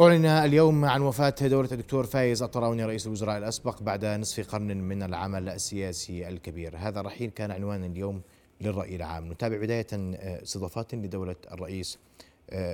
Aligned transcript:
أعلن 0.00 0.26
اليوم 0.26 0.84
عن 0.84 1.02
وفاة 1.02 1.34
دولة 1.42 1.68
الدكتور 1.72 2.06
فايز 2.06 2.42
الطراوني 2.42 2.84
رئيس 2.84 3.06
الوزراء 3.06 3.38
الأسبق 3.38 3.82
بعد 3.82 4.04
نصف 4.04 4.50
قرن 4.50 4.76
من 4.76 5.02
العمل 5.02 5.48
السياسي 5.48 6.28
الكبير. 6.28 6.76
هذا 6.76 7.00
الرحيل 7.00 7.30
كان 7.30 7.50
عنوان 7.50 7.84
اليوم 7.84 8.20
للرأي 8.60 8.96
العام. 8.96 9.32
نتابع 9.32 9.56
بداية 9.56 9.86
استضافات 9.92 10.94
لدولة 10.94 11.36
الرئيس 11.52 11.98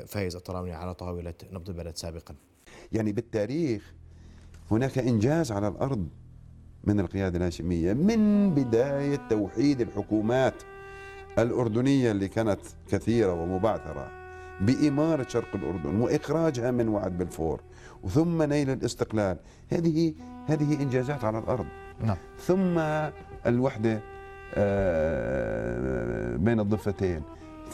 فايز 0.06 0.36
الطراوني 0.36 0.72
على 0.72 0.94
طاولة 0.94 1.34
نبض 1.52 1.68
البلد 1.68 1.96
سابقا. 1.96 2.34
يعني 2.92 3.12
بالتاريخ 3.12 3.94
هناك 4.70 4.98
إنجاز 4.98 5.52
على 5.52 5.68
الأرض 5.68 6.08
من 6.84 7.00
القيادة 7.00 7.38
الهاشمية 7.38 7.92
من 7.92 8.50
بداية 8.54 9.20
توحيد 9.30 9.80
الحكومات 9.80 10.54
الأردنية 11.38 12.10
اللي 12.10 12.28
كانت 12.28 12.60
كثيرة 12.88 13.32
ومبعثرة. 13.32 14.19
بإمارة 14.60 15.26
شرق 15.28 15.54
الأردن 15.54 16.00
وإخراجها 16.00 16.70
من 16.70 16.88
وعد 16.88 17.18
بلفور 17.18 17.60
ثم 18.08 18.42
نيل 18.42 18.70
الاستقلال. 18.70 19.36
هذه 19.72 20.14
هذه 20.46 20.82
إنجازات 20.82 21.24
على 21.24 21.38
الأرض. 21.38 21.66
نعم. 22.04 22.16
ثم 22.38 22.78
الوحدة 23.46 24.00
آه، 24.54 26.36
بين 26.36 26.60
الضفتين. 26.60 27.22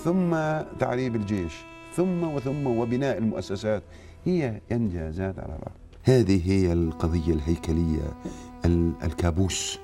ثم 0.04 0.30
تعريب 0.78 1.16
الجيش. 1.16 1.52
ثم 1.94 2.24
وثم 2.24 2.66
وبناء 2.66 3.18
المؤسسات. 3.18 3.82
هي 4.24 4.60
إنجازات 4.72 5.38
على 5.38 5.56
الأرض. 5.56 5.76
هذه 6.04 6.50
هي 6.50 6.72
القضية 6.72 7.32
الهيكلية 7.32 8.12
الكابوس 9.04 9.78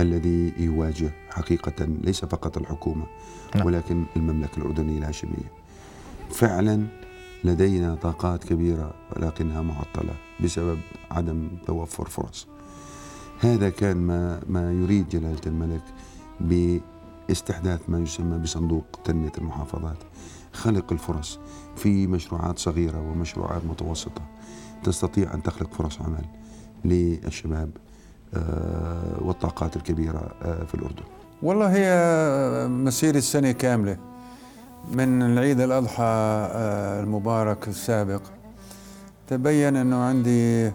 الذي 0.00 0.52
يواجه 0.58 1.10
حقيقة 1.30 1.84
ليس 1.84 2.24
فقط 2.24 2.58
الحكومة 2.58 3.06
نعم. 3.54 3.66
ولكن 3.66 4.04
المملكة 4.16 4.58
الأردنية 4.58 4.98
الهاشمية 4.98 5.52
فعلا 6.30 6.86
لدينا 7.44 7.94
طاقات 7.94 8.44
كبيرة 8.44 8.94
ولكنها 9.16 9.62
معطلة 9.62 10.14
بسبب 10.44 10.78
عدم 11.10 11.48
توفر 11.66 12.04
فرص. 12.08 12.46
هذا 13.40 13.70
كان 13.70 13.96
ما, 13.96 14.40
ما 14.48 14.72
يريد 14.72 15.08
جلالة 15.08 15.40
الملك 15.46 15.82
باستحداث 16.40 17.80
ما 17.88 17.98
يسمى 17.98 18.38
بصندوق 18.38 18.84
تنمية 19.04 19.32
المحافظات. 19.38 19.98
خلق 20.52 20.92
الفرص 20.92 21.38
في 21.76 22.06
مشروعات 22.06 22.58
صغيرة 22.58 23.00
ومشروعات 23.00 23.64
متوسطة. 23.64 24.22
تستطيع 24.84 25.34
أن 25.34 25.42
تخلق 25.42 25.74
فرص 25.74 26.00
عمل 26.00 26.24
للشباب 26.84 27.70
آه، 28.34 29.22
والطاقات 29.22 29.76
الكبيرة 29.76 30.34
آه، 30.42 30.64
في 30.64 30.74
الأردن. 30.74 31.04
والله 31.42 31.66
هي 31.66 32.68
مسيرة 32.68 33.20
سنة 33.20 33.52
كاملة. 33.52 34.15
من 34.92 35.22
العيد 35.22 35.60
الأضحى 35.60 36.02
آه، 36.02 37.00
المبارك 37.00 37.68
السابق. 37.68 38.20
تبين 39.28 39.76
أنه 39.76 39.96
عندي 39.96 40.72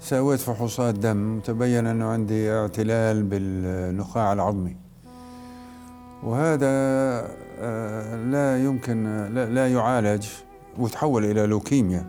سويت 0.00 0.40
فحوصات 0.40 0.94
دم 0.94 1.40
تبين 1.40 1.86
أنه 1.86 2.04
عندي 2.04 2.52
اعتلال 2.52 3.22
بالنخاع 3.22 4.32
العظمي. 4.32 4.76
وهذا 6.22 6.68
لا 8.30 8.64
يمكن 8.64 9.26
لا 9.34 9.72
يعالج 9.72 10.26
وتحول 10.78 11.24
إلى 11.24 11.46
لوكيميا 11.46 12.06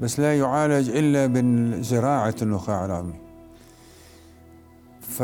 بس 0.00 0.20
لا 0.20 0.38
يعالج 0.38 0.90
إلا 0.90 1.26
بزراعة 1.26 2.34
النخاع 2.42 2.84
العظمي. 2.84 3.20
ف 5.00 5.22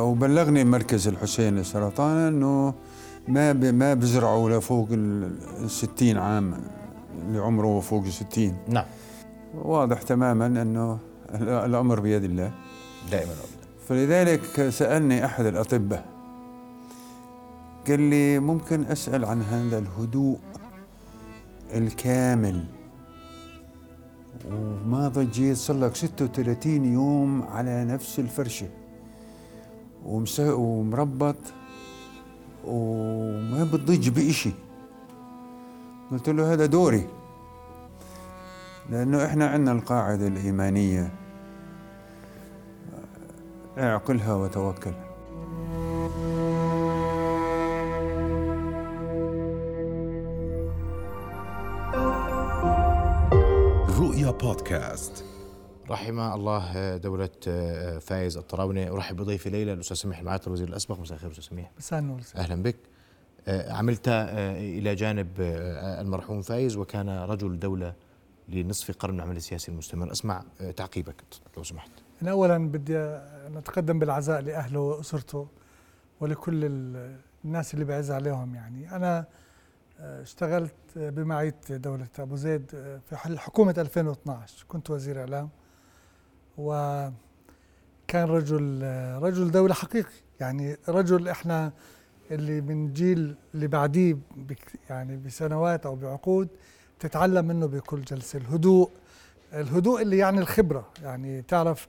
وبلغني 0.00 0.64
مركز 0.64 1.08
الحسين 1.08 1.56
للسرطان 1.56 2.16
أنه 2.16 2.74
ما. 3.28 3.52
ما 3.52 3.94
بزرعوا 3.94 4.50
لفوق 4.50 4.88
ال 4.90 5.30
60 5.70 6.16
عام 6.16 6.54
اللي 7.26 7.38
عمره 7.38 7.80
فوق 7.80 8.06
60 8.06 8.56
نعم. 8.68 8.84
واضح 9.54 10.02
تماما 10.02 10.46
إنه 10.46 10.98
الأمر 11.40 12.00
بيد 12.00 12.24
الله. 12.24 12.52
دائما. 13.10 13.32
فلذلك 13.88 14.68
سألني 14.68 15.24
أحد 15.24 15.46
الأطباء 15.46 16.04
قال 17.88 18.00
لي 18.00 18.38
ممكن 18.38 18.84
أسأل 18.84 19.24
عن 19.24 19.42
هذا 19.42 19.78
الهدوء 19.78 20.38
الكامل. 21.74 22.64
وما 24.50 25.08
ضجيت 25.08 25.56
صار 25.56 25.76
لك 25.78 25.96
36 25.96 26.84
يوم 26.84 27.42
على 27.42 27.84
نفس 27.84 28.18
الفرشة؟ 28.18 28.68
ومربط 30.04 31.36
وما 32.66 33.64
بتضج 33.64 34.08
بإشي 34.08 34.52
قلت 36.10 36.28
له 36.28 36.52
هذا 36.52 36.66
دوري. 36.66 37.08
لأنه 38.90 39.24
إحنا 39.24 39.46
عندنا 39.46 39.72
القاعدة 39.72 40.26
الإيمانية. 40.26 41.10
أعقلها 43.78 44.34
وتوكل 44.34 44.92
رؤيا 53.98 54.30
بودكاست. 54.30 55.24
رحم 55.90 56.20
الله 56.20 56.96
دولة 56.96 57.30
فايز 58.00 58.36
الطراوني 58.36 58.90
أرحب 58.90 59.16
بضيفي 59.16 59.50
ليلى 59.50 59.72
الأستاذ 59.72 59.96
سميح 59.96 60.18
المعاطي 60.18 60.46
الوزير 60.46 60.68
الأسبق. 60.68 61.00
مساء 61.00 61.16
الخير 61.16 61.30
أستاذ 61.30 61.44
سميح. 61.44 61.70
مساء 61.78 61.98
النور 61.98 62.20
أهلا 62.36 62.62
بك. 62.62 62.76
عملت 63.48 64.08
إلى 64.08 64.94
جانب 64.94 65.28
المرحوم 66.00 66.42
فايز 66.42 66.76
وكان 66.76 67.08
رجل 67.08 67.58
دولة 67.58 67.94
لنصف 68.48 68.96
قرن 68.96 69.14
من 69.14 69.20
العمل 69.20 69.36
السياسي 69.36 69.72
المستمر. 69.72 70.12
أسمع 70.12 70.42
تعقيبك 70.76 71.14
لو 71.56 71.62
سمحت. 71.62 71.90
أنا 72.22 72.30
أولا 72.30 72.58
بدي 72.68 73.20
نتقدم 73.58 73.98
بالعزاء 73.98 74.40
لأهله 74.40 74.80
وأسرته 74.80 75.48
ولكل 76.20 76.64
الناس 77.44 77.74
اللي 77.74 77.84
بعز 77.84 78.10
عليهم 78.10 78.54
يعني. 78.54 78.96
أنا 78.96 79.24
اشتغلت 79.98 80.74
بمعية 80.96 81.56
دولة 81.70 82.08
أبو 82.18 82.36
زيد 82.36 82.70
في 83.06 83.16
حكومة 83.16 83.74
2012 83.78 84.64
كنت 84.68 84.90
وزير 84.90 85.20
إعلام. 85.20 85.48
وكان 86.58 87.14
رجل 88.14 88.82
رجل 89.22 89.50
دولة 89.50 89.74
حقيقي. 89.74 90.14
يعني 90.40 90.76
رجل 90.88 91.28
إحنا 91.28 91.72
اللي 92.30 92.60
من 92.60 92.92
جيل 92.92 93.34
اللي 93.54 93.66
بعديه 93.66 94.16
يعني 94.90 95.16
بسنوات 95.16 95.86
أو 95.86 95.96
بعقود 95.96 96.48
تتعلم 97.00 97.44
منه 97.44 97.66
بكل 97.66 98.02
جلسة. 98.02 98.38
الهدوء 98.38 98.90
الهدوء 99.52 100.02
اللي 100.02 100.18
يعني 100.18 100.38
الخبرة. 100.38 100.88
يعني 101.02 101.42
تعرف 101.42 101.88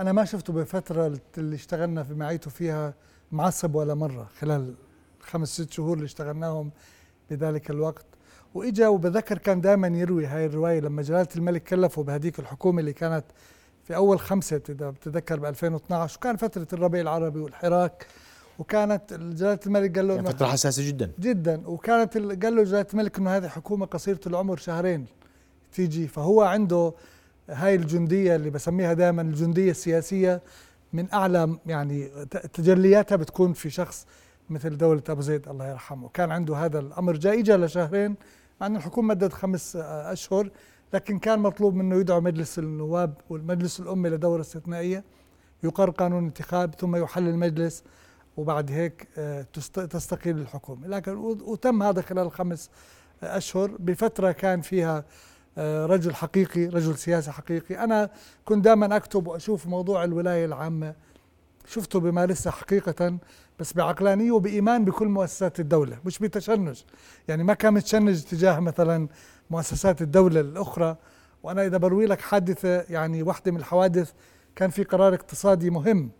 أنا 0.00 0.12
ما 0.12 0.24
شفته 0.24 0.52
بفترة 0.52 1.18
اللي 1.38 1.54
اشتغلنا 1.54 2.02
في 2.02 2.14
معيته 2.14 2.50
فيها 2.50 2.94
معصب 3.32 3.74
ولا 3.74 3.94
مرة 3.94 4.28
خلال 4.38 4.74
خمس 5.20 5.48
ست 5.48 5.70
شهور 5.72 5.94
اللي 5.94 6.04
اشتغلناهم 6.04 6.70
بذلك 7.30 7.70
الوقت. 7.70 8.04
وإجا 8.54 8.88
وبذكر 8.88 9.38
كان 9.38 9.60
دائما 9.60 9.88
يروي 9.88 10.26
هاي 10.26 10.46
الرواية 10.46 10.80
لما 10.80 11.02
جلالة 11.02 11.28
الملك 11.36 11.62
كلفه 11.62 12.02
بهديك 12.02 12.38
الحكومة 12.38 12.80
اللي 12.80 12.92
كانت 12.92 13.24
في 13.92 13.96
أول 13.96 14.20
خمسة 14.20 14.60
إذا 14.68 14.90
بتذكر 14.90 15.40
ب 15.40 15.44
2012 15.44 16.18
وكان 16.18 16.36
فترة 16.36 16.66
الربيع 16.72 17.00
العربي 17.00 17.40
والحراك 17.40 18.06
وكانت 18.58 19.14
جلالة 19.14 19.58
الملك 19.66 19.98
قال 19.98 20.08
له 20.08 20.14
يعني 20.14 20.26
فترة 20.26 20.46
حساسة 20.46 20.88
جدا. 20.88 21.12
جدا 21.20 21.68
وكانت 21.68 22.16
قال 22.16 22.56
له 22.56 22.62
جلالة 22.62 22.86
الملك 22.94 23.18
إنه 23.18 23.36
هذه 23.36 23.48
حكومة 23.48 23.86
قصيرة 23.86 24.20
العمر 24.26 24.56
شهرين 24.56 25.06
تيجي 25.72 26.08
فهو 26.08 26.42
عنده 26.42 26.92
هاي 27.50 27.74
الجندية 27.74 28.36
اللي 28.36 28.50
بسميها 28.50 28.92
دائما 28.92 29.22
الجندية 29.22 29.70
السياسية 29.70 30.42
من 30.92 31.12
أعلى 31.12 31.56
يعني 31.66 32.08
تجلياتها 32.52 33.16
بتكون 33.16 33.52
في 33.52 33.70
شخص 33.70 34.06
مثل 34.50 34.76
دولة 34.76 35.02
أبو 35.08 35.20
زيد 35.20 35.48
الله 35.48 35.68
يرحمه. 35.70 36.08
كان 36.08 36.30
عنده 36.30 36.56
هذا 36.56 36.78
الأمر 36.78 37.16
جاء 37.16 37.40
إجا 37.40 37.56
لشهرين 37.56 38.14
مع 38.60 38.66
أن 38.66 38.76
الحكومة 38.76 39.14
مدت 39.14 39.32
خمس 39.32 39.76
أشهر 39.76 40.50
لكن 40.92 41.18
كان 41.18 41.38
مطلوب 41.38 41.74
منه 41.74 41.96
يدعو 41.96 42.20
مجلس 42.20 42.58
النواب 42.58 43.14
والمجلس 43.30 43.80
الأمي 43.80 44.08
لدورة 44.08 44.40
استثنائية 44.40 45.04
يقر 45.62 45.90
قانون 45.90 46.24
انتخاب 46.24 46.74
ثم 46.74 46.96
يحل 46.96 47.28
المجلس 47.28 47.84
وبعد 48.36 48.70
هيك 48.70 49.08
آه، 49.18 49.46
تستقيل 49.90 50.38
الحكومة. 50.38 50.88
لكن 50.88 51.16
وتم 51.16 51.82
هذا 51.82 52.02
خلال 52.02 52.32
خمس 52.32 52.70
أشهر. 53.22 53.70
بفترة 53.78 54.32
كان 54.32 54.60
فيها 54.60 55.04
آه، 55.58 55.86
رجل 55.86 56.14
حقيقي 56.14 56.66
رجل 56.66 56.98
سياسي 56.98 57.30
حقيقي. 57.30 57.84
أنا 57.84 58.10
كنت 58.44 58.64
دائما 58.64 58.96
أكتب 58.96 59.26
وأشوف 59.26 59.66
موضوع 59.66 60.04
الولاية 60.04 60.44
العامة. 60.44 60.94
شفته 61.66 62.00
بمارسها 62.00 62.50
حقيقة 62.52 63.18
بس 63.58 63.72
بعقلانية 63.72 64.32
وبإيمان 64.32 64.84
بكل 64.84 65.08
مؤسسات 65.08 65.60
الدولة 65.60 65.98
مش 66.04 66.18
بتشنج. 66.18 66.82
يعني 67.28 67.44
ما 67.44 67.54
كان 67.54 67.74
متشنج 67.74 68.22
تجاه 68.22 68.60
مثلا 68.60 69.08
مؤسسات 69.52 70.02
الدولة 70.02 70.40
الأخرى. 70.40 70.96
وأنا 71.42 71.66
إذا 71.66 71.76
بروي 71.76 72.06
لك 72.06 72.20
حادثة 72.20 72.84
يعني 72.90 73.22
واحدة 73.22 73.52
من 73.52 73.56
الحوادث 73.56 74.12
كان 74.56 74.70
في 74.70 74.84
قرار 74.84 75.14
اقتصادي 75.14 75.70
مهم 75.70 76.10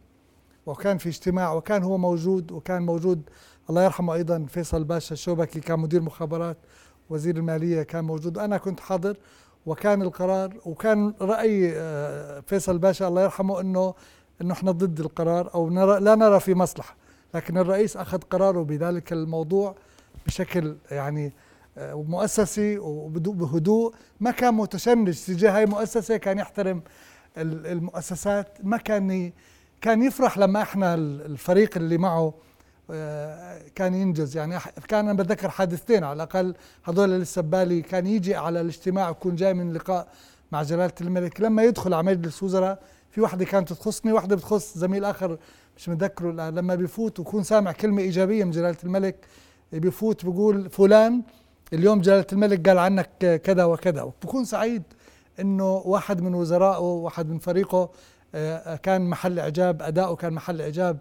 وكان 0.67 0.99
في 0.99 1.08
اجتماع 1.08 1.52
وكان 1.52 1.82
هو 1.82 1.99
موجود 1.99 2.52
وكان 2.52 2.82
موجود 2.82 3.23
الله 3.70 3.84
يرحمه 3.84 4.14
أيضا 4.14 4.46
فيصل 4.49 4.84
باشا 4.84 5.12
الشوبكي 5.12 5.61
كان 5.61 5.79
مدير 5.79 6.02
مخابرات 6.02 6.56
وزير 7.11 7.37
المالية 7.37 7.82
كان 7.82 8.05
موجود 8.05 8.38
أنا 8.38 8.58
كنت 8.58 8.81
حاضر 8.81 9.17
وكان 9.67 10.02
القرار 10.02 10.56
وكان 10.67 11.14
رأي 11.20 11.73
آه، 11.76 12.40
فيصل 12.40 12.78
باشا 12.78 13.08
الله 13.08 13.23
يرحمه 13.23 13.61
إنه 13.61 13.94
إنه 14.40 14.52
إحنا 14.52 14.70
ضد 14.70 15.00
القرار 15.00 15.55
أو 15.55 15.70
نرى 15.70 16.00
لا 16.00 16.14
نرى 16.14 16.40
في 16.40 16.55
مصلحة 16.55 16.96
لكن 17.35 17.58
الرئيس 17.58 17.96
أخذ 17.96 18.19
قراره 18.19 18.62
بذلك 18.62 19.12
الموضوع 19.12 19.75
بشكل 20.26 20.76
يعني 20.90 21.32
آه، 21.78 22.02
مؤسسي 22.08 22.78
وبهدوء 22.78 23.94
ما 24.20 24.30
كان 24.30 24.54
متشنج. 24.54 25.19
تجاه 25.26 25.56
هاي 25.56 25.64
المؤسسه 25.64 26.16
كان 26.16 26.38
يحترم 26.38 26.82
المؤسسات. 27.36 28.58
ما 28.62 28.76
كان 28.76 29.32
كان 29.80 30.02
يفرح 30.02 30.38
لما 30.38 30.62
إحنا 30.62 30.94
الفريق 30.94 31.76
اللي 31.76 31.98
معه 31.98 32.34
آه، 32.90 33.62
كان 33.74 33.94
ينجز. 33.94 34.36
يعني 34.36 34.58
كان 34.88 35.08
أنا 35.08 35.22
بتذكر 35.22 35.48
حادثتين. 35.48 36.04
على 36.04 36.16
الأقل 36.16 36.54
هذول 36.84 37.20
لسه 37.20 37.42
ببالي 37.42 37.82
كان 37.82 38.06
يجي 38.06 38.34
على 38.34 38.60
الاجتماع 38.60 39.10
يكون 39.10 39.36
جاي 39.36 39.54
من 39.54 39.72
لقاء 39.72 40.08
مع 40.52 40.62
جلالة 40.62 40.92
الملك. 41.00 41.40
لما 41.40 41.62
يدخل 41.62 41.94
على 41.94 42.06
مجلس 42.06 42.42
وزراء 42.42 42.82
في 43.10 43.20
وحدة 43.20 43.44
كانت 43.44 43.72
تخصني 43.72 44.12
وحدة 44.12 44.36
بتخص 44.36 44.78
زميل 44.78 45.04
آخر 45.04 45.38
مش 45.76 45.88
متذكره. 45.88 46.50
لما 46.50 46.75
بيفوت 46.75 47.18
ويكون 47.18 47.42
سامع 47.42 47.72
كلمة 47.72 48.02
إيجابية 48.02 48.44
من 48.44 48.50
جلالة 48.50 48.76
الملك 48.84 49.16
بيفوت 49.72 50.25
بيقول 50.25 50.70
فلان 50.70 51.22
اليوم 51.72 52.00
جلالة 52.00 52.26
الملك 52.32 52.69
قال 52.69 52.78
عنك 52.78 53.40
كذا 53.44 53.64
وكذا. 53.64 54.02
وبكون 54.02 54.44
سعيد 54.44 54.82
إنه 55.40 55.74
واحد 55.74 56.20
من 56.20 56.34
وزرائه 56.34 56.80
واحد 56.80 57.28
من 57.30 57.38
فريقه 57.38 57.90
آه، 58.34 58.76
كان 58.76 59.10
محل 59.10 59.38
إعجاب 59.38 59.82
أداؤه 59.82 60.16
كان 60.16 60.32
محل 60.32 60.60
إعجاب 60.60 61.00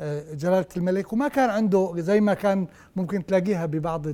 آه، 0.00 0.34
جلالة 0.34 0.66
الملك. 0.76 1.12
وما 1.12 1.28
كان 1.28 1.50
عنده 1.50 1.94
زي 1.96 2.20
ما 2.20 2.34
كان 2.34 2.66
ممكن 2.96 3.26
تلاقيها 3.26 3.66
ببعض 3.66 4.06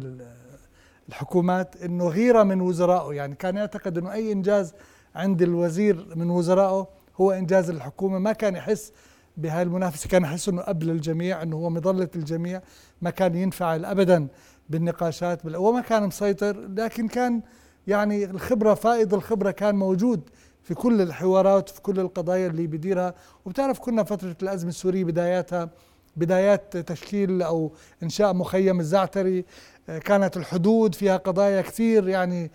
الحكومات 1.09 1.83
إنه 1.83 2.09
غيرة 2.09 2.43
من 2.43 2.61
وزرائه 2.61 3.15
يعني 3.15 3.35
كان 3.35 3.57
يعتقد 3.57 3.99
إنه 3.99 4.13
أي 4.13 4.33
إنجاز 4.33 4.75
عند 5.15 5.43
الوزير 5.43 6.07
من 6.17 6.31
وزرائه 6.31 6.89
هو 7.21 7.33
إنجاز 7.33 7.71
الحكومة. 7.71 8.19
ما 8.19 8.33
كان 8.33 8.57
يحس 8.57 8.93
بهاي 9.39 9.63
المنافسة 9.63 10.09
كان 10.09 10.23
يحس 10.23 10.49
إنه 10.49 10.63
قبل 10.63 10.91
الجميع 10.91 11.43
إنه 11.43 11.57
هو 11.57 11.71
مظلة 11.71 12.09
الجميع 12.17 12.63
ما 13.03 13.11
كان 13.11 13.35
ينفعل 13.35 13.85
ابدا 13.85 14.29
بالنقاشات 14.69 15.41
وما 15.57 15.81
كان 15.81 16.03
مسيطر 16.03 16.69
لكن 16.77 17.09
كان 17.09 17.43
يعني 17.87 18.25
الخبرة 18.25 18.75
فائض 18.75 19.15
الخبرة 19.15 19.51
كان 19.51 19.75
موجود 19.75 20.31
في 20.63 20.75
كل 20.75 21.01
الحوارات 21.01 21.71
وفي 21.71 21.83
كل 21.83 22.01
القضايا 22.01 22.47
اللي 22.47 22.67
بيديرها 22.67 23.15
وبتعرف 23.45 23.79
كنا 23.79 24.03
فترة 24.03 24.37
الأزمة 24.43 24.69
السورية 24.69 25.05
بداياتها 25.05 25.71
بدايات 26.17 26.77
تشكيل 26.77 27.43
أو 27.43 27.73
إنشاء 28.03 28.35
مخيم 28.35 28.81
الزعتري 28.81 29.45
آه، 29.89 29.99
كانت 29.99 30.37
الحدود 30.37 30.95
فيها 30.95 31.17
قضايا 31.17 31.63
كثير 31.63 32.09
يعني 32.09 32.51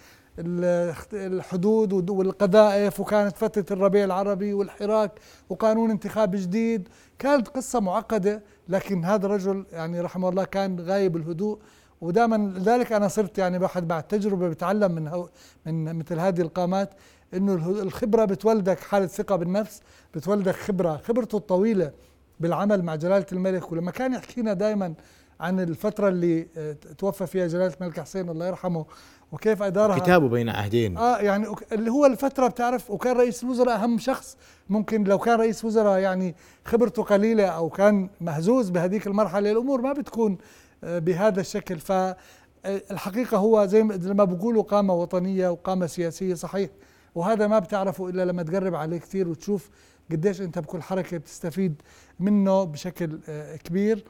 الحدود 1.13 2.09
والقذائف 2.09 2.99
وكانت 2.99 3.37
فترة 3.37 3.65
الربيع 3.71 4.03
العربي 4.05 4.53
والحراك 4.53 5.11
وقانون 5.49 5.91
انتخاب 5.91 6.31
جديد. 6.35 6.87
كانت 7.19 7.47
قصة 7.47 7.79
معقدة 7.79 8.43
لكن 8.69 9.05
هذا 9.05 9.25
الرجل 9.25 9.65
يعني 9.71 10.01
رحمه 10.01 10.29
الله 10.29 10.43
كان 10.43 10.79
غايب 10.79 11.17
الهدوء. 11.17 11.59
ودائما 12.01 12.35
لذلك 12.35 12.91
أنا 12.91 13.07
صرت 13.07 13.37
يعني 13.37 13.57
واحد 13.57 13.87
بعد 13.87 14.03
تجربة 14.03 14.49
بتعلم 14.49 14.91
من 14.91 15.25
من 15.65 15.95
مثل 15.95 16.19
هذه 16.19 16.41
القامات 16.41 16.89
إنه 17.33 17.53
الخبرة 17.69 18.25
بتولدك 18.25 18.79
حالة 18.79 19.07
ثقة 19.07 19.35
بالنفس 19.35 19.81
بتولدك 20.15 20.55
خبرة 20.55 20.97
خبرته 20.97 21.37
الطويلة 21.37 21.91
بالعمل 22.39 22.83
مع 22.83 22.95
جلالة 22.95 23.25
الملك. 23.31 23.71
ولما 23.71 23.91
كان 23.91 24.13
يحكينا 24.13 24.53
دائما 24.53 24.93
عن 25.39 25.59
الفترة 25.59 26.07
اللي 26.07 26.47
آه، 26.57 26.75
توفى 26.97 27.27
فيها 27.27 27.47
جلالة 27.47 27.73
الملك 27.81 27.99
حسين 27.99 28.29
الله 28.29 28.47
يرحمه 28.47 28.85
وكيف 29.31 29.61
أدارها. 29.63 29.99
كتابه 29.99 30.29
بين 30.29 30.49
عهدين. 30.49 30.97
آه 30.97 31.17
يعني 31.17 31.47
اللي 31.71 31.91
هو 31.91 32.05
الفترة 32.05 32.47
بتعرف 32.47 32.91
وكان 32.91 33.17
رئيس 33.17 33.43
الوزراء 33.43 33.75
أهم 33.83 33.97
شخص. 33.97 34.37
ممكن 34.69 35.03
لو 35.03 35.17
كان 35.17 35.39
رئيس 35.39 35.65
وزراء 35.65 35.99
يعني 35.99 36.35
خبرته 36.65 37.03
قليلة 37.03 37.45
أو 37.45 37.69
كان 37.69 38.09
مهزوز 38.21 38.69
بهذيك 38.69 39.07
المرحلة 39.07 39.51
الأمور 39.51 39.81
ما 39.81 39.93
بتكون 39.93 40.37
آه، 40.83 40.99
بهذا 40.99 41.41
الشكل. 41.41 41.79
فالحقيقة 41.79 43.37
هو 43.37 43.65
زي 43.65 43.83
ما 43.83 44.23
بقولوا 44.23 44.63
قامة 44.63 44.93
وطنية 44.93 45.49
وقامة 45.49 45.87
سياسية 45.87 46.33
صحيح. 46.33 46.69
وهذا 47.15 47.47
ما 47.47 47.59
بتعرفه 47.59 48.09
إلا 48.09 48.25
لما 48.25 48.43
تقرب 48.43 48.75
عليه 48.75 48.97
كثير 48.97 49.27
وتشوف 49.27 49.69
قديش 50.11 50.41
أنت 50.41 50.59
بكل 50.59 50.81
حركة 50.81 51.17
بتستفيد 51.17 51.81
منه 52.19 52.63
بشكل 52.63 53.19
آه، 53.29 53.55
كبير. 53.55 54.03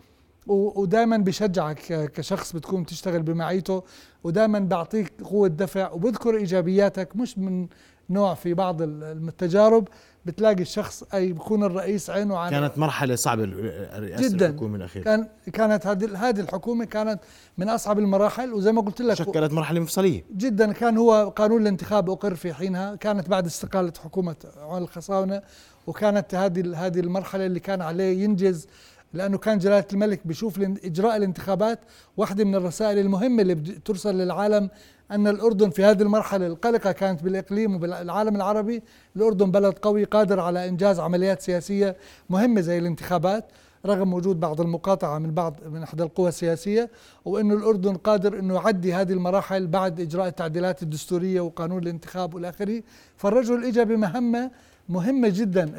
ودائما 0.47 1.17
بشجعك 1.17 2.11
كشخص 2.15 2.53
بتكون 2.55 2.85
تشتغل 2.85 3.21
بمعيته 3.21 3.83
ودائما 4.23 4.59
بعطيك 4.59 5.13
قوة 5.23 5.47
دفع 5.47 5.91
وبذكر 5.91 6.37
إيجابياتك 6.37 7.15
مش 7.15 7.37
من 7.37 7.67
نوع 8.09 8.33
في 8.33 8.53
بعض 8.53 8.81
التجارب 8.81 9.87
بتلاقي 10.25 10.61
الشخص 10.61 11.03
أي 11.13 11.33
بكون 11.33 11.63
الرئيس 11.63 12.09
عينه 12.09 12.37
على 12.37 12.59
كانت 12.59 12.77
مرحلة 12.77 13.15
صعبة 13.15 13.43
رئاسة 13.43 14.29
جدا. 14.29 14.49
الحكومة 14.49 14.75
الأخيرة. 14.75 15.03
كان 15.03 15.27
كانت 15.53 15.87
هذه 15.87 16.29
هذه 16.29 16.39
الحكومة 16.39 16.85
كانت 16.85 17.19
من 17.57 17.69
أصعب 17.69 17.99
المراحل 17.99 18.53
وزي 18.53 18.71
ما 18.71 18.81
قلت 18.81 19.01
لك 19.01 19.13
شكلت 19.13 19.51
مرحلة 19.51 19.79
مفصلية. 19.79 20.23
جدا. 20.37 20.71
كان 20.71 20.97
هو 20.97 21.33
قانون 21.35 21.61
الانتخاب 21.61 22.09
أقر 22.09 22.35
في 22.35 22.53
حينها 22.53 22.95
كانت 22.95 23.29
بعد 23.29 23.45
استقالة 23.45 23.93
حكومة 24.03 24.35
عون 24.57 24.81
الخصاونه 24.81 25.41
وكانت 25.87 26.35
هذه 26.35 26.85
هذه 26.85 26.99
المرحلة 26.99 27.45
اللي 27.45 27.59
كان 27.59 27.81
عليه 27.81 28.23
ينجز 28.23 28.67
لأنه 29.13 29.37
كان 29.37 29.57
جلالة 29.57 29.85
الملك 29.93 30.27
بيشوف 30.27 30.59
إجراء 30.61 31.15
الانتخابات 31.15 31.79
واحدة 32.17 32.43
من 32.43 32.55
الرسائل 32.55 32.99
المهمة 32.99 33.41
اللي 33.41 33.55
ترسل 33.55 34.15
للعالم 34.15 34.69
أن 35.11 35.27
الأردن 35.27 35.69
في 35.69 35.83
هذه 35.83 36.01
المرحلة 36.01 36.47
القلقة 36.47 36.91
كانت 36.91 37.23
بالإقليم 37.23 37.75
وبالعالم 37.75 38.35
العربي 38.35 38.83
الأردن 39.15 39.51
بلد 39.51 39.73
قوي 39.73 40.03
قادر 40.03 40.39
على 40.39 40.67
إنجاز 40.67 40.99
عمليات 40.99 41.41
سياسية 41.41 41.95
مهمة 42.29 42.61
زي 42.61 42.77
الانتخابات 42.77 43.45
رغم 43.85 44.13
وجود 44.13 44.39
بعض 44.39 44.61
المقاطعة 44.61 45.19
من 45.19 45.31
بعض 45.33 45.55
من 45.71 45.83
إحدى 45.83 46.03
القوى 46.03 46.29
السياسية 46.29 46.89
وأنه 47.25 47.53
الأردن 47.53 47.93
قادر 47.95 48.39
أنه 48.39 48.53
يعدي 48.53 48.93
هذه 48.93 49.11
المراحل 49.13 49.67
بعد 49.67 49.99
إجراء 49.99 50.27
التعديلات 50.27 50.83
الدستورية 50.83 51.41
وقانون 51.41 51.83
الانتخاب 51.83 52.33
والآخره 52.33 52.83
فالرجل 53.17 53.65
إجا 53.65 53.83
بمهمة 53.83 54.51
مهمة 54.89 55.29
جدا 55.29 55.73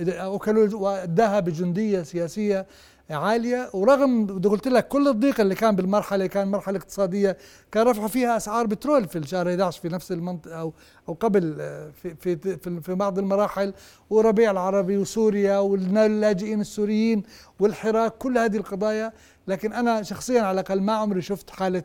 وأداها 0.74 1.40
بجندية 1.40 2.02
سياسية 2.02 2.66
عالية 3.10 3.70
ورغم 3.74 4.40
قلت 4.44 4.68
لك 4.68 4.88
كل 4.88 5.08
الضيق 5.08 5.40
اللي 5.40 5.54
كان 5.54 5.76
بالمرحلة 5.76 6.26
كان 6.26 6.48
مرحلة 6.48 6.78
اقتصادية 6.78 7.36
كان 7.72 7.86
رفعوا 7.86 8.08
فيها 8.08 8.36
أسعار 8.36 8.66
بترول 8.66 9.08
في 9.08 9.18
الشهر 9.18 9.48
11 9.48 9.80
في 9.80 9.88
نفس 9.88 10.12
المنطقة 10.12 10.54
أو 10.60 10.72
أو 11.08 11.14
قبل 11.14 11.54
في 12.02 12.14
في 12.20 12.36
في, 12.36 12.80
في 12.80 12.94
بعض 12.94 13.18
المراحل 13.18 13.74
وربيع 14.10 14.50
العربي 14.50 14.96
وسوريا 14.96 15.58
واللاجئين 15.58 16.60
السوريين 16.60 17.22
والحراك 17.60 18.12
كل 18.18 18.38
هذه 18.38 18.56
القضايا. 18.56 19.12
لكن 19.48 19.72
أنا 19.72 20.02
شخصيا 20.02 20.42
على 20.42 20.60
الأقل 20.60 20.80
ما 20.80 20.92
عمري 20.92 21.22
شفت 21.22 21.50
حالة 21.50 21.82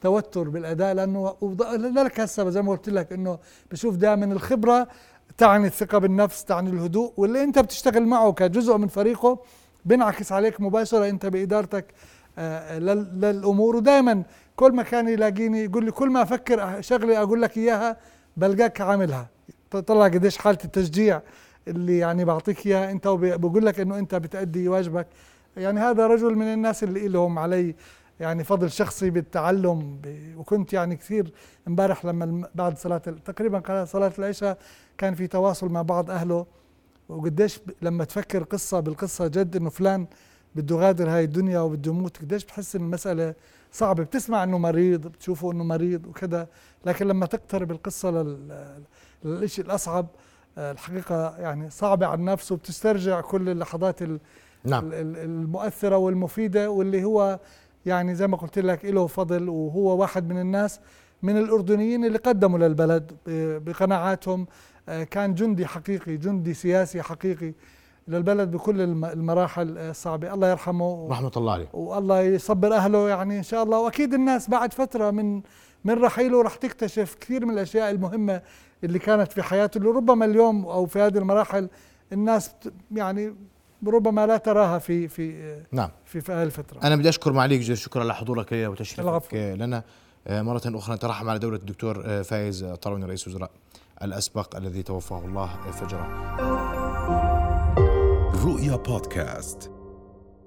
توتر 0.00 0.48
بالأداء 0.48 0.94
لأنه 0.94 1.34
لذلك 1.72 2.20
هسه 2.20 2.50
زي 2.50 2.62
ما 2.62 2.72
قلت 2.72 2.88
لك 2.88 3.12
إنه 3.12 3.38
بشوف 3.70 3.96
دائما 3.96 4.24
الخبرة 4.24 4.88
تعني 5.38 5.66
الثقة 5.66 5.98
بالنفس 5.98 6.44
تعني 6.44 6.70
الهدوء 6.70 7.12
واللي 7.16 7.42
أنت 7.42 7.58
بتشتغل 7.58 8.06
معه 8.06 8.32
كجزء 8.32 8.76
من 8.76 8.88
فريقه 8.88 9.38
بينعكس 9.84 10.32
عليك 10.32 10.60
مباشرة 10.60 11.08
أنت 11.08 11.26
بإدارتك 11.26 11.84
آه، 12.38 12.78
للأمور. 12.78 13.76
ودائما 13.76 14.22
كل 14.56 14.72
ما 14.72 14.82
كان 14.82 15.08
يلاقيني 15.08 15.64
يقول 15.64 15.84
لي 15.84 15.90
كل 15.90 16.10
ما 16.10 16.22
أفكر 16.22 16.80
شغله 16.80 17.22
أقول 17.22 17.42
لك 17.42 17.56
إياها 17.58 17.96
بلقاك 18.36 18.80
عاملها. 18.80 19.28
طلع 19.70 20.04
قديش 20.04 20.38
حالة 20.38 20.58
التشجيع 20.64 21.20
اللي 21.68 21.98
يعني 21.98 22.24
بعطيك 22.24 22.66
إياها 22.66 22.90
أنت 22.90 23.06
وبقول 23.06 23.66
لك 23.66 23.80
إنه 23.80 23.98
أنت 23.98 24.14
بتأدي 24.14 24.68
واجبك. 24.68 25.06
يعني 25.56 25.80
هذا 25.80 26.06
رجل 26.06 26.34
من 26.34 26.46
الناس 26.46 26.84
اللي 26.84 27.08
لهم 27.08 27.38
علي 27.38 27.74
يعني 28.20 28.44
فضل 28.44 28.70
شخصي 28.70 29.10
بالتعلم 29.10 30.00
وكنت 30.36 30.72
يعني 30.72 30.96
كثير 30.96 31.32
إمبارح 31.68 32.04
لما 32.04 32.48
بعد 32.54 32.78
صلاة 32.78 32.98
تقريبا 32.98 33.84
صلاة 33.84 34.12
العشاء 34.18 34.58
كان 34.98 35.14
في 35.14 35.26
تواصل 35.26 35.68
مع 35.68 35.82
بعض 35.82 36.10
أهله. 36.10 36.46
وقديش 37.08 37.60
لما 37.82 38.04
تفكر 38.04 38.42
قصة 38.42 38.80
بالقصة 38.80 39.26
جد 39.26 39.56
إنه 39.56 39.70
فلان 39.70 40.06
بده 40.54 40.76
يغادر 40.76 41.10
هاي 41.10 41.24
الدنيا 41.24 41.60
وبده 41.60 41.90
يموت 41.90 42.18
قديش 42.18 42.44
بتحس 42.44 42.76
ان 42.76 42.82
المسألة 42.82 43.34
صعبة 43.72 44.02
بتسمع 44.04 44.44
إنه 44.44 44.58
مريض 44.58 45.06
بتشوفه 45.06 45.52
إنه 45.52 45.64
مريض 45.64 46.06
وكذا 46.06 46.48
لكن 46.86 47.08
لما 47.08 47.26
تقترب 47.26 47.70
القصة 47.70 48.10
لل... 48.10 48.82
للشيء 49.24 49.64
الأصعب 49.64 50.06
آه، 50.58 50.72
الحقيقة 50.72 51.36
يعني 51.38 51.70
صعبة 51.70 52.06
على 52.06 52.18
النفس 52.18 52.52
وبتسترجع 52.52 53.20
كل 53.20 53.48
اللحظات 53.48 54.02
ال... 54.02 54.18
نعم. 54.64 54.90
المؤثرة 54.92 55.96
والمفيدة 55.96 56.70
واللي 56.70 57.04
هو 57.04 57.38
يعني 57.86 58.14
زي 58.14 58.26
ما 58.26 58.36
قلت 58.36 58.58
لك 58.58 58.84
له 58.84 59.06
فضل 59.06 59.48
وهو 59.48 60.00
واحد 60.00 60.28
من 60.28 60.40
الناس 60.40 60.80
من 61.22 61.36
الأردنيين 61.36 62.04
اللي 62.04 62.18
قدموا 62.18 62.58
للبلد 62.58 63.12
بقناعاتهم 63.66 64.46
كان 65.10 65.34
جندي 65.34 65.66
حقيقي 65.66 66.16
جندي 66.16 66.54
سياسي 66.54 67.02
حقيقي 67.02 67.52
للبلد 68.08 68.50
بكل 68.50 68.80
المراحل 69.04 69.78
الصعبة. 69.78 70.34
الله 70.34 70.50
يرحمه 70.50 71.08
رحمة 71.10 71.32
الله 71.36 71.52
عليه. 71.52 71.68
والله 71.72 72.20
يصبر 72.20 72.74
أهله 72.74 73.08
يعني 73.08 73.38
إن 73.38 73.42
شاء 73.42 73.62
الله. 73.62 73.80
وأكيد 73.80 74.14
الناس 74.14 74.50
بعد 74.50 74.72
فترة 74.72 75.10
من 75.10 75.42
من 75.84 76.02
رحيله 76.02 76.42
رح 76.42 76.54
تكتشف 76.54 77.16
كثير 77.20 77.46
من 77.46 77.54
الأشياء 77.54 77.90
المهمة 77.90 78.42
اللي 78.84 78.98
كانت 78.98 79.32
في 79.32 79.42
حياته 79.42 79.78
اللي 79.78 79.88
ربما 79.88 80.24
اليوم 80.24 80.66
أو 80.66 80.86
في 80.86 80.98
هذه 81.00 81.18
المراحل 81.18 81.68
الناس 82.12 82.50
يعني 82.92 83.34
ربما 83.86 84.26
لا 84.26 84.36
تراها 84.36 84.78
في 84.78 85.08
في 85.08 85.56
نعم. 85.72 85.90
في, 86.04 86.20
في 86.20 86.32
هذه 86.32 86.42
الفترة. 86.42 86.82
أنا 86.82 86.96
بدي 86.96 87.08
أشكر 87.08 87.32
معاليك 87.32 87.60
جزيل 87.60 87.72
الشكر 87.72 88.00
على 88.00 88.14
حضورك 88.14 88.52
لنا 88.52 88.68
وتشريفك. 88.68 89.34
لنا. 89.34 89.82
آه، 90.26 90.42
مرة 90.42 90.62
أخرى 90.66 90.94
نترحم 90.94 91.28
على 91.28 91.38
دولة 91.38 91.56
الدكتور 91.56 92.02
آه، 92.06 92.22
فايز 92.22 92.64
طروني 92.64 93.04
رئيس 93.04 93.28
وزراء. 93.28 93.50
الأسبق 94.02 94.56
الذي 94.56 94.82
توفاه 94.82 95.24
الله 95.24 95.70
فجرا. 95.70 96.06
رؤيا 98.44 98.76
بودكاست. 98.76 99.77